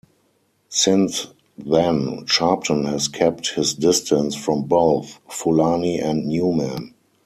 Since 0.69 1.27
then, 1.59 2.25
Sharpton 2.25 2.87
has 2.89 3.07
kept 3.07 3.49
his 3.53 3.75
distance 3.75 4.33
from 4.33 4.63
both 4.63 5.19
Fulani 5.29 5.99
and 5.99 6.25
Newman. 6.25 6.95